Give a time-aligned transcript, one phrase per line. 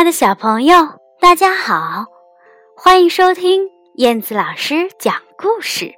[0.00, 2.06] 爱的小朋友，大家好，
[2.74, 5.92] 欢迎收听燕子老师讲故事。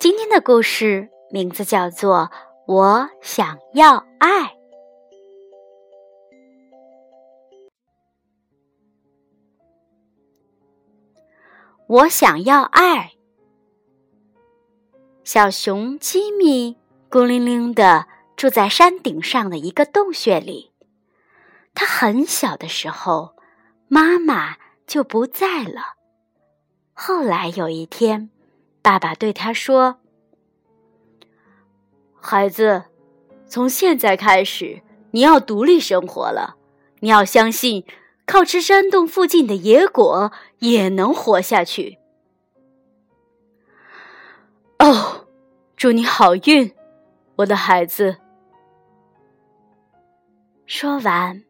[0.00, 2.32] 今天的故事名字叫做
[2.74, 4.28] 《我想要爱》。
[11.86, 13.12] 我想要爱。
[15.22, 16.76] 小熊吉米
[17.08, 20.72] 孤零零的住在山顶上的一个洞穴里。
[21.76, 23.36] 他很小的时候，
[23.86, 25.96] 妈妈就不在了。
[26.94, 28.30] 后来有一天，
[28.80, 29.98] 爸爸对他说
[32.18, 32.84] ：“孩子，
[33.46, 34.80] 从现在开始，
[35.10, 36.56] 你要独立生活了。
[37.00, 37.84] 你要相信，
[38.24, 41.98] 靠吃山洞附近的野果也能活下去。”
[44.80, 45.26] 哦，
[45.76, 46.74] 祝你好运，
[47.36, 48.16] 我的孩子。
[50.64, 51.45] 说完。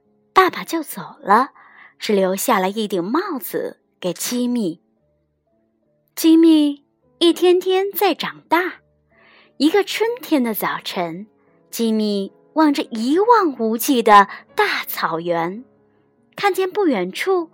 [0.47, 1.51] 爸爸就走了，
[1.99, 4.81] 只留下了一顶帽子给吉米。
[6.15, 6.85] 吉米
[7.19, 8.75] 一天天在长大。
[9.57, 11.27] 一个春天的早晨，
[11.69, 15.65] 吉米望着一望无际的大草原，
[16.37, 17.51] 看见不远处，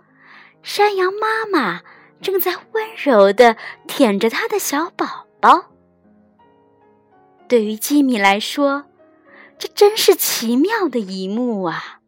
[0.61, 1.81] 山羊妈妈
[2.21, 5.71] 正在温柔的舔着它的小宝宝。
[7.47, 8.85] 对于吉米来说，
[9.57, 12.01] 这真是奇妙的一幕啊！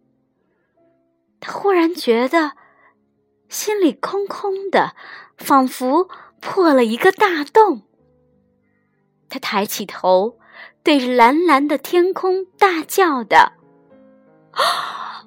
[1.47, 2.53] 忽然觉得
[3.49, 4.95] 心里空空的，
[5.37, 6.09] 仿佛
[6.41, 7.83] 破了一个大洞。
[9.29, 10.37] 他抬起头，
[10.83, 13.53] 对着蓝蓝的天空大叫的：“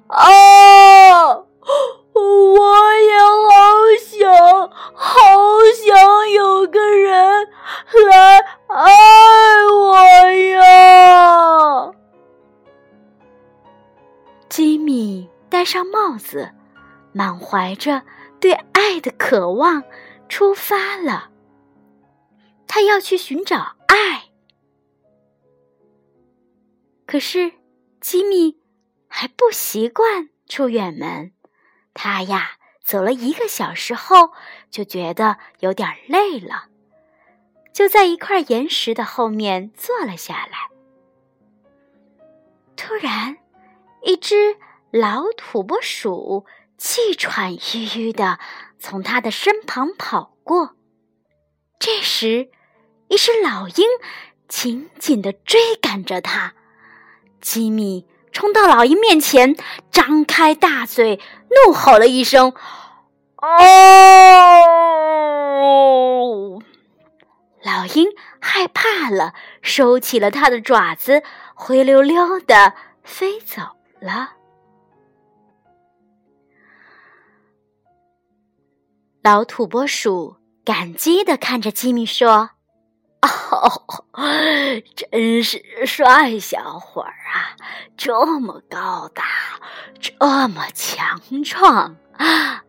[0.07, 1.45] 啊！
[2.11, 3.49] 我也好
[4.01, 5.11] 想，好
[5.85, 7.47] 想有个人
[8.09, 8.91] 来爱
[9.71, 9.95] 我
[10.51, 11.58] 呀！”
[15.69, 16.51] 上帽子，
[17.13, 18.01] 满怀着
[18.39, 19.83] 对爱的渴望，
[20.27, 21.29] 出发了。
[22.65, 24.31] 他要去寻找爱。
[27.05, 27.51] 可是，
[28.01, 28.57] 吉米
[29.07, 31.33] 还不习惯出远门。
[31.93, 32.53] 他呀，
[32.83, 34.31] 走了一个小时后，
[34.71, 36.69] 就觉得有点累了，
[37.71, 40.67] 就在一块岩石的后面坐了下来。
[42.75, 43.37] 突然，
[44.01, 44.57] 一只。
[44.91, 48.39] 老土拨鼠气喘吁吁的
[48.79, 50.71] 从他的身旁跑过，
[51.77, 52.49] 这时，
[53.07, 53.85] 一只老鹰
[54.47, 56.53] 紧紧的追赶着他。
[57.39, 59.55] 吉米冲到老鹰面前，
[59.91, 61.21] 张开大嘴，
[61.67, 62.53] 怒吼了一声
[63.37, 63.47] ：“哦！”
[67.61, 68.07] 老鹰
[68.39, 71.21] 害怕了，收起了它的爪子，
[71.53, 72.73] 灰溜溜的
[73.03, 73.61] 飞走
[73.99, 74.31] 了。
[79.21, 82.51] 老土拨鼠感激的看着吉米说
[83.21, 84.05] ：“哦，
[84.95, 87.51] 真是帅小伙儿啊！
[87.97, 89.25] 这么高大，
[89.99, 90.13] 这
[90.47, 92.63] 么强壮啊。”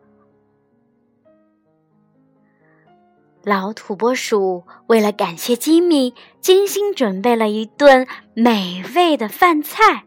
[3.43, 10.03] 老土拨鼠为了感谢吉米，精心准备了一顿美味的饭菜。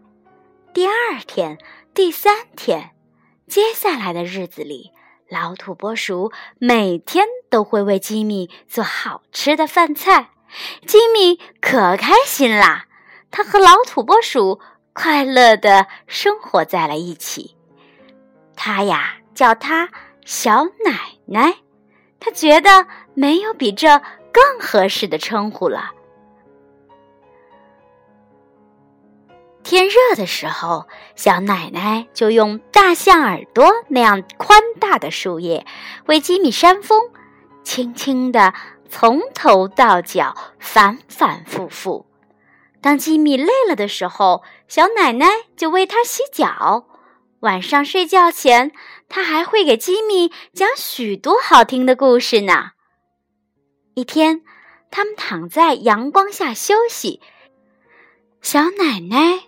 [0.75, 0.93] 第二
[1.27, 1.57] 天、
[1.95, 2.91] 第三天，
[3.49, 4.91] 接下来的日子里。
[5.29, 10.31] 老土拨鼠每天都会为吉米做好吃的饭菜，
[10.87, 12.87] 吉米可开心啦。
[13.31, 14.61] 他和老土拨鼠
[14.93, 17.57] 快乐的生活在了一起。
[18.55, 19.89] 他呀叫他
[20.25, 21.57] 小奶奶，
[22.21, 25.94] 他觉得没有比这更合适的称呼了。
[29.65, 30.87] 天热的时候，
[31.17, 35.67] 小奶奶就用大象耳朵那样宽大的树叶
[36.07, 37.11] 为吉米扇风，
[37.65, 38.53] 轻轻地
[38.91, 42.07] 从头到脚反反复复。
[42.83, 45.27] 当吉米累了的时候，小奶奶
[45.57, 46.87] 就为他洗脚。
[47.41, 48.71] 晚上睡觉前，
[49.09, 52.73] 他还会给吉米讲许多好听的故事呢。
[53.95, 54.43] 一天，
[54.91, 57.21] 他们躺在阳光下休息，
[58.43, 59.44] 小奶奶。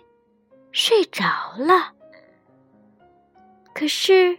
[0.79, 1.23] 睡着
[1.57, 1.93] 了，
[3.73, 4.37] 可是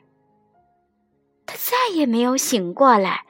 [1.44, 3.24] 他再也没有醒过来。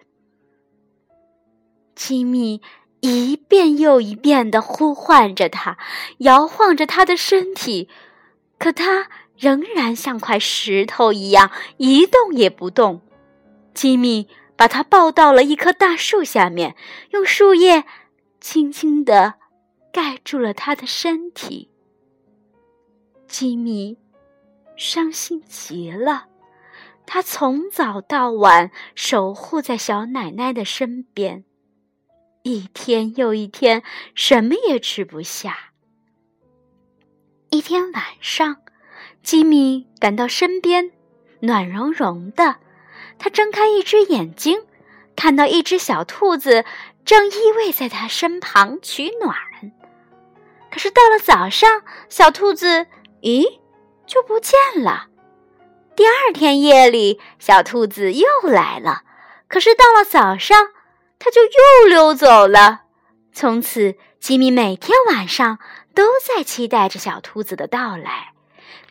[1.94, 2.60] 吉米
[3.00, 5.78] 一遍又一遍的呼唤着他，
[6.18, 7.88] 摇晃着他的身体，
[8.58, 9.08] 可他
[9.38, 13.00] 仍然像块石头一样一动也不动。
[13.72, 16.76] 吉米把他抱到了一棵大树下面，
[17.12, 17.84] 用树叶
[18.38, 19.36] 轻轻的
[19.90, 21.70] 盖住了他的身体。
[23.28, 23.98] 吉米
[24.74, 26.26] 伤心极了，
[27.06, 31.44] 他从早到晚守护在小奶奶的身边，
[32.42, 33.82] 一天又一天，
[34.14, 35.72] 什么也吃不下。
[37.50, 38.56] 一天晚上，
[39.22, 40.90] 吉米感到身边
[41.40, 42.56] 暖融融的，
[43.18, 44.62] 他睁开一只眼睛，
[45.14, 46.64] 看到一只小兔子
[47.04, 49.36] 正依偎在他身旁取暖。
[50.70, 52.86] 可是到了早上，小兔子
[53.22, 53.58] 咦
[54.06, 55.06] 就不见了。
[55.96, 59.02] 第二天夜里，小兔子又来了，
[59.48, 60.68] 可是到了早上，
[61.18, 62.82] 它就又溜走了。
[63.32, 65.58] 从此，吉米每天晚上
[65.94, 68.32] 都在期待着小兔子的到来。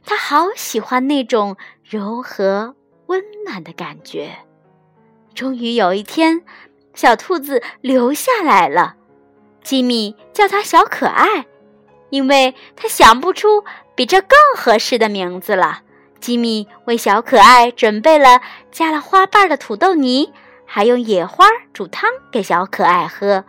[0.05, 2.75] 他好喜欢那种柔和
[3.07, 4.37] 温暖的感觉。
[5.35, 6.43] 终于有一天，
[6.93, 8.95] 小兔子留下来了。
[9.63, 11.45] 吉米叫它小可爱，
[12.09, 13.63] 因为他想不出
[13.95, 15.81] 比这更合适的名字了。
[16.19, 20.33] 吉米为小可爱准备了加了花瓣的土豆泥，
[20.65, 23.45] 还用野花煮汤给小可爱喝。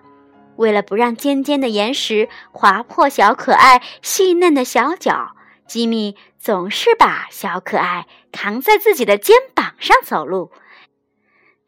[0.57, 10.51] 为了不让尖尖的岩石划破小可爱细嫩的小脚，吉米总是把小可爱扛在自己的肩膀上走路。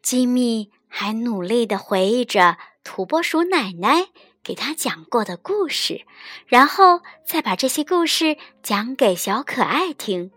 [0.03, 4.07] 吉米还努力地回忆着土拨鼠奶奶
[4.43, 6.05] 给他讲过的故事，
[6.47, 10.31] 然后再把这些故事讲给小可爱听。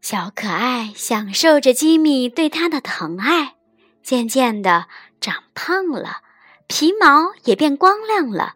[0.00, 3.56] 小可爱享受着吉米对他的疼爱，
[4.02, 4.86] 渐渐的
[5.20, 6.22] 长胖了，
[6.66, 8.54] 皮毛也变光亮了，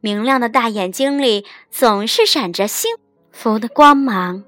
[0.00, 2.96] 明亮的大眼睛里总是闪着幸
[3.32, 4.44] 福的光芒。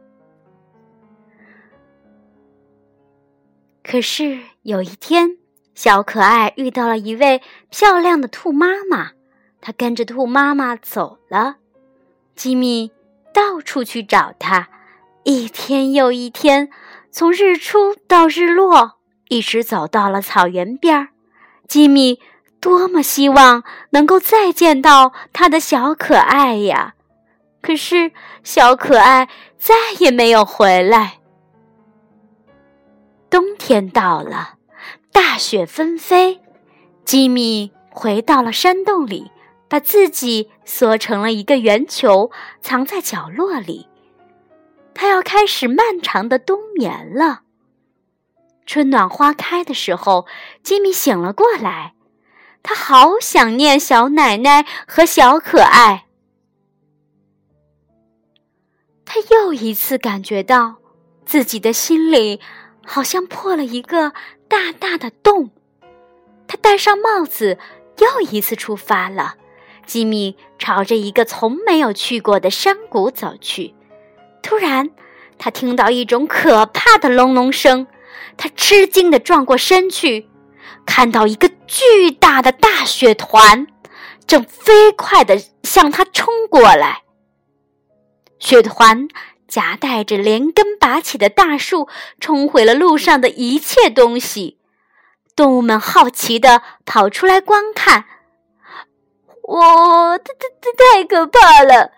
[3.83, 5.39] 可是有一天，
[5.75, 9.11] 小可爱遇到了一位漂亮的兔妈妈，
[9.61, 11.57] 它跟着兔妈妈走了。
[12.37, 12.91] 吉米
[13.35, 14.69] 到处去找它。
[15.25, 16.69] 一天又一天，
[17.11, 18.99] 从日出到日落，
[19.29, 21.09] 一直走到了草原边儿。
[21.69, 22.21] 吉米
[22.61, 26.95] 多么希望能够再见到他的小可爱呀！
[27.61, 28.11] 可是
[28.43, 31.19] 小可爱再也没有回来。
[33.33, 34.59] 冬天到了，
[35.11, 36.43] 大雪纷飞，
[37.03, 39.31] 吉米回到了山洞里，
[39.71, 42.31] 把自己缩成了一个圆球，
[42.61, 43.89] 藏在角落里。
[44.93, 47.41] 他要开始漫长的冬眠了。
[48.67, 50.27] 春暖花开的时候，
[50.63, 51.95] 吉米醒了过来，
[52.63, 56.05] 他好想念小奶奶和小可爱。
[59.07, 60.77] 他又一次感觉到
[61.25, 62.39] 自己的心里
[62.85, 64.13] 好像破了一个
[64.49, 65.51] 大大的洞。
[66.47, 67.59] 他戴上帽子，
[67.99, 69.37] 又一次出发了。
[69.87, 73.75] 吉米朝着一个从没有去过的山谷走去。
[74.43, 74.91] 突然，
[75.39, 77.87] 他听到一种可怕的隆隆声，
[78.37, 80.29] 他吃惊地转过身去，
[80.87, 83.67] 看到一个巨大的大雪团
[84.27, 87.03] 正飞快地向他冲过来。
[88.39, 89.09] 雪团
[89.53, 91.87] 夹带着连根拔起的大树，
[92.19, 94.57] 冲毁了路上的一切东西。
[95.37, 98.07] 动物们好奇地跑出来观看，
[99.43, 101.93] 哇，太太太太可怕了！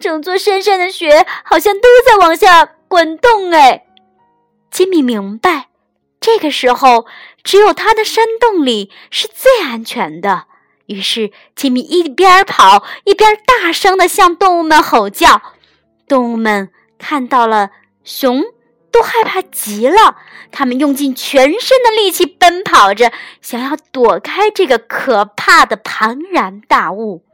[0.00, 3.86] 整座山上的雪好像都在往下滚动哎！
[4.68, 5.68] 吉米明白，
[6.18, 7.06] 这个时候
[7.44, 10.46] 只有他的山洞里是最安全的。
[10.86, 15.40] 于是，吉米一边跑一边大声的向动物们吼叫。
[16.08, 17.70] 动物们看到了
[18.04, 18.42] 熊，
[18.90, 20.16] 都害怕极了。
[20.50, 27.24] 他们用尽全身的力气奔跑着，想要躲开这个可怕的庞然大物。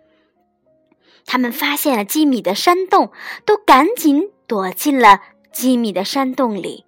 [1.27, 3.11] 他们发现了吉米的山洞，
[3.47, 5.21] 都赶紧躲进了
[5.53, 6.85] 吉米的山洞里。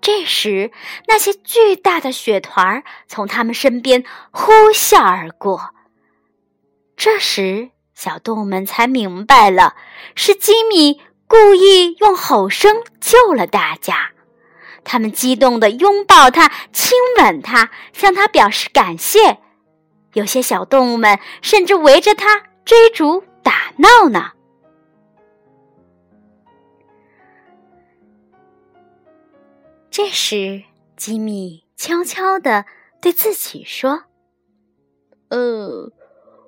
[0.00, 0.70] 这时，
[1.06, 5.70] 那些巨大的雪团儿从他们身边呼啸而过。
[6.96, 9.76] 这时，小动物们才明白了，
[10.14, 14.12] 是吉米故意用吼声救了大家。
[14.84, 19.38] 他们激动地拥抱他，亲吻他，向他表示感谢。
[20.12, 23.24] 有些小动物们甚至围着他追逐。
[23.44, 24.32] 打闹呢。
[29.90, 30.64] 这时，
[30.96, 32.64] 吉米悄悄的
[33.02, 34.04] 对自己说
[35.28, 35.92] ：“呃，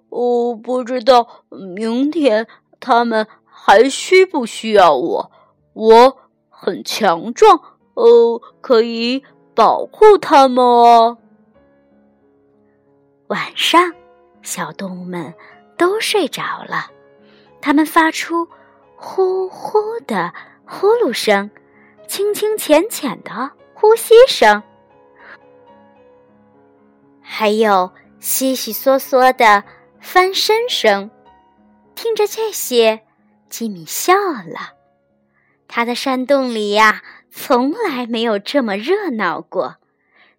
[0.08, 2.48] 我不知道明天
[2.80, 3.28] 他们
[3.66, 5.32] 还需不需要我。
[5.72, 6.16] 我
[6.48, 7.60] 很强壮，
[7.94, 9.24] 呃，可以
[9.56, 11.18] 保护他们哦。”
[13.26, 13.92] 晚上，
[14.42, 15.34] 小动物们。
[15.78, 16.90] 都睡着了，
[17.60, 18.48] 他们发出
[18.96, 20.32] 呼呼的
[20.64, 21.50] 呼噜声，
[22.08, 24.62] 轻轻浅浅的呼吸声，
[27.20, 29.62] 还有悉悉嗦嗦的
[30.00, 31.10] 翻身声。
[31.94, 33.02] 听着这些，
[33.48, 34.74] 吉米笑了。
[35.68, 39.76] 他的山洞里呀，从来没有这么热闹过。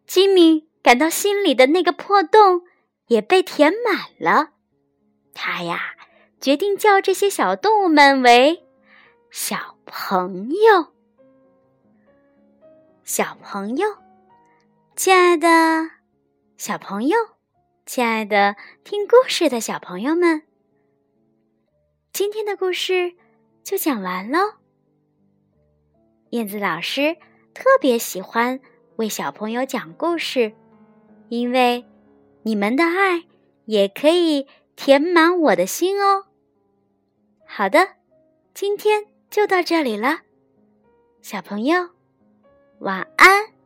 [0.05, 2.61] 吉米感到心里的那个破洞
[3.07, 4.51] 也被填满了。
[5.33, 5.81] 他呀，
[6.39, 8.65] 决定叫这些小动物们为
[9.29, 10.93] 小朋友。
[13.03, 13.87] 小朋友，
[14.95, 15.89] 亲爱的
[16.57, 17.17] 小朋友，
[17.85, 20.43] 亲爱的听故事的小朋友们，
[22.13, 23.13] 今天的故事
[23.63, 24.39] 就讲完喽。
[26.31, 27.15] 燕子老师
[27.53, 28.59] 特别喜欢
[28.95, 30.53] 为小朋友讲故事，
[31.29, 31.85] 因为
[32.43, 33.25] 你们的爱
[33.65, 36.25] 也可以填满我的心哦。
[37.45, 37.95] 好的，
[38.53, 40.21] 今天就到这里了，
[41.21, 41.89] 小朋友，
[42.79, 43.56] 晚安。